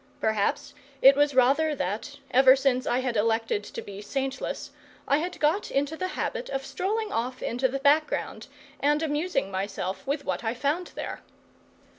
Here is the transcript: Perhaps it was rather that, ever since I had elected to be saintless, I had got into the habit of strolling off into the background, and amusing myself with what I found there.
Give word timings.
Perhaps 0.19 0.73
it 1.03 1.15
was 1.15 1.35
rather 1.35 1.75
that, 1.75 2.17
ever 2.31 2.55
since 2.55 2.87
I 2.87 3.01
had 3.01 3.15
elected 3.15 3.63
to 3.65 3.83
be 3.83 4.01
saintless, 4.01 4.71
I 5.07 5.19
had 5.19 5.39
got 5.39 5.69
into 5.69 5.95
the 5.95 6.07
habit 6.17 6.49
of 6.49 6.65
strolling 6.65 7.11
off 7.11 7.43
into 7.43 7.67
the 7.67 7.77
background, 7.77 8.47
and 8.79 9.03
amusing 9.03 9.51
myself 9.51 10.07
with 10.07 10.25
what 10.25 10.43
I 10.43 10.55
found 10.55 10.87
there. 10.95 11.21